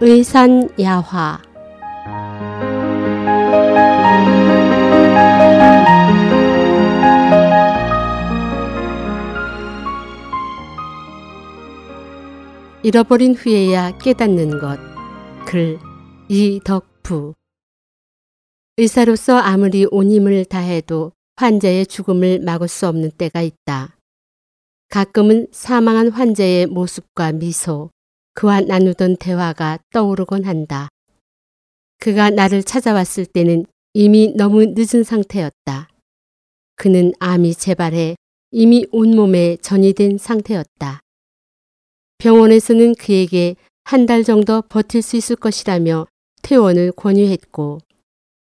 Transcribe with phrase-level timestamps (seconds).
[0.00, 1.42] 의산야화
[12.84, 14.78] 잃어버린 후에야 깨닫는 것.
[15.44, 15.80] 글
[16.28, 17.34] 이덕부
[18.76, 23.96] 의사로서 아무리 온 힘을 다해도 환자의 죽음을 막을 수 없는 때가 있다.
[24.90, 27.90] 가끔은 사망한 환자의 모습과 미소,
[28.38, 30.88] 그와 나누던 대화가 떠오르곤 한다.
[31.98, 35.88] 그가 나를 찾아왔을 때는 이미 너무 늦은 상태였다.
[36.76, 38.14] 그는 암이 재발해
[38.52, 41.00] 이미 온몸에 전이 된 상태였다.
[42.18, 46.06] 병원에서는 그에게 한 달 정도 버틸 수 있을 것이라며
[46.42, 47.80] 퇴원을 권유했고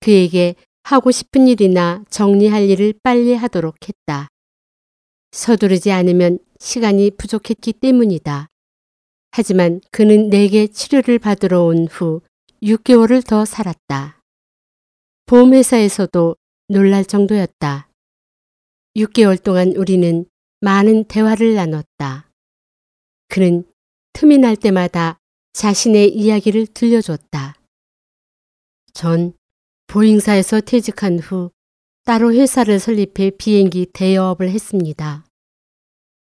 [0.01, 0.55] 그에게
[0.85, 4.29] 하고 싶은 일이나 정리할 일을 빨리 하도록 했다.
[5.33, 8.49] 서두르지 않으면 시간이 부족했기 때문이다.
[9.34, 12.20] 하지만 그는 내게 치료를 받으러 온 후
[12.62, 14.20] 6개월을 더 살았다.
[15.27, 16.36] 보험회사에서도
[16.69, 17.88] 놀랄 정도였다.
[18.97, 20.27] 6개월 동안 우리는
[20.60, 22.30] 많은 대화를 나눴다.
[23.28, 23.64] 그는
[24.12, 25.19] 틈이 날 때마다
[25.55, 27.56] 자신의 이야기를 들려줬다.
[28.92, 29.33] 전
[29.86, 31.50] 보잉사에서 퇴직한 후
[32.05, 35.25] 따로 회사를 설립해 비행기 대여업을 했습니다.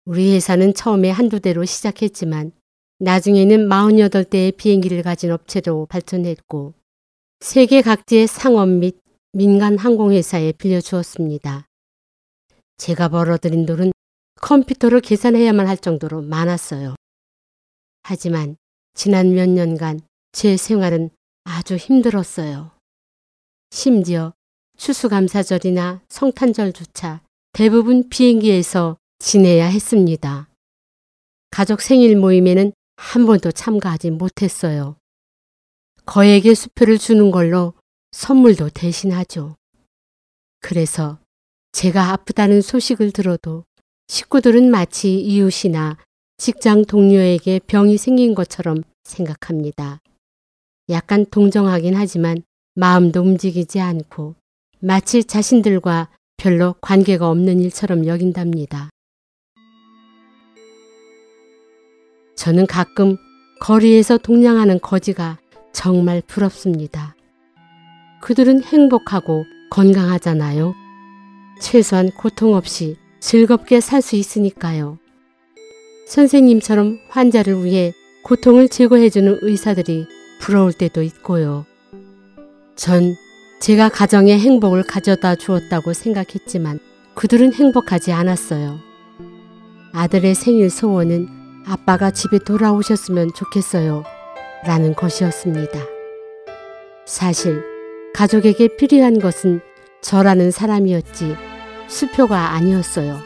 [0.05, 2.53] 우리 회사는 처음에 한두 대로 시작했지만
[3.01, 6.75] 나중에는 48대의 비행기를 가진 업체로 발전했고
[7.41, 9.01] 세계 각지의 상업 및
[9.33, 11.67] 민간 항공회사에 빌려주었습니다.
[12.77, 13.93] 제가 벌어들인 돈은
[14.41, 16.97] 컴퓨터로 계산해야만 할 정도로 많았어요.
[18.03, 18.57] 하지만
[18.95, 20.01] 지난 몇 년간
[20.33, 21.11] 제 생활은
[21.45, 22.73] 아주 힘들었어요.
[23.71, 24.33] 심지어
[24.77, 27.21] 추수감사절이나 성탄절조차
[27.53, 30.49] 대부분 비행기에서 지내야 했습니다.
[31.51, 34.97] 가족 생일 모임에는 한 번도 참가하지 못했어요.
[36.05, 37.73] 거액의 수표를 주는 걸로
[38.11, 39.55] 선물도 대신하죠.
[40.61, 41.19] 그래서
[41.71, 43.65] 제가 아프다는 소식을 들어도
[44.09, 45.97] 식구들은 마치 이웃이나
[46.39, 50.01] 직장 동료에게 병이 생긴 것처럼 생각합니다.
[50.91, 52.43] 약간 동정하긴 하지만
[52.75, 54.35] 마음도 움직이지 않고
[54.81, 58.91] 마치 자신들과 별로 관계가 없는 일처럼 여긴답니다.
[62.39, 63.17] 저는 가끔
[63.59, 65.39] 거리에서 동냥하는 거지가
[65.73, 67.17] 정말 부럽습니다.
[68.23, 70.73] 그들은 행복하고 건강하잖아요.
[71.61, 74.99] 최소한 고통 없이 즐겁게 살 수 있으니까요.
[76.07, 80.07] 선생님처럼 환자를 위해 고통을 제거해주는 의사들이
[80.41, 81.67] 부러울 때도 있고요.
[82.77, 83.17] 전
[83.61, 86.79] 제가 가정의 행복을 가져다 주었다고 생각했지만
[87.17, 88.79] 그들은 행복하지 않았어요.
[89.93, 91.38] 아들의 생일 소원은
[91.69, 94.03] 아빠가 집에 돌아오셨으면 좋겠어요.
[94.65, 95.79] 라는 것이었습니다.
[97.07, 97.63] 사실
[98.15, 99.61] 가족에게 필요한 것은
[100.01, 101.37] 저라는 사람이었지
[101.87, 103.19] 수표가 아니었어요.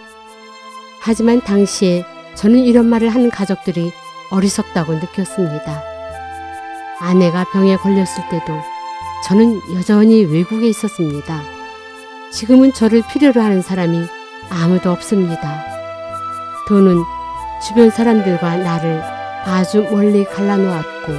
[1.00, 2.04] 하지만 당시에
[2.34, 3.92] 저는 이런 말을 하는 가족들이
[4.30, 5.82] 어리석다고 느꼈습니다.
[7.00, 8.60] 아내가 병에 걸렸을 때도
[9.24, 11.42] 저는 여전히 외국에 있었습니다.
[12.32, 14.00] 지금은 저를 필요로 하는 사람이
[14.50, 15.64] 아무도 없습니다.
[16.68, 17.21] 돈은
[17.64, 19.00] 주변 사람들과 나를
[19.44, 21.12] 아주 멀리 갈라놓았고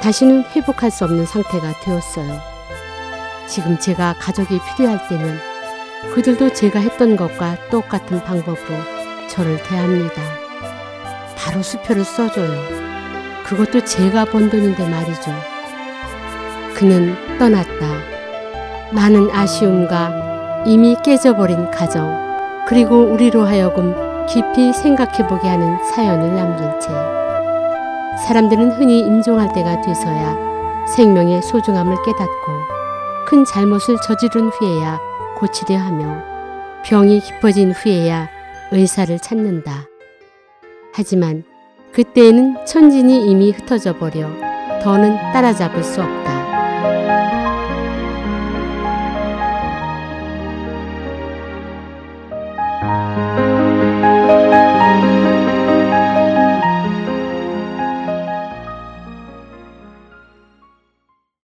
[0.00, 2.40] 다시는 회복할 수 없는 상태가 되었어요.
[3.48, 5.38] 지금 제가 가족이 필요할 때면
[6.14, 8.78] 그들도 제가 했던 것과 똑같은 방법으로
[9.28, 10.22] 저를 대합니다.
[11.36, 12.50] 바로 수표를 써줘요.
[13.44, 15.32] 그것도 제가 번 돈인데 말이죠.
[16.74, 17.86] 그는 떠났다.
[18.92, 26.88] 많은 아쉬움과 이미 깨져버린 가정, 그리고 우리로 하여금 깊이 생각해보게 하는 사연을 남긴 채
[28.26, 32.52] 사람들은 흔히 임종할 때가 돼서야 생명의 소중함을 깨닫고
[33.26, 35.00] 큰 잘못을 저지른 후에야
[35.36, 36.22] 고치려 하며
[36.84, 38.28] 병이 깊어진 후에야
[38.70, 39.86] 의사를 찾는다.
[40.94, 41.42] 하지만
[41.92, 44.28] 그때에는 천진이 이미 흩어져 버려
[44.82, 47.29] 더는 따라잡을 수 없다.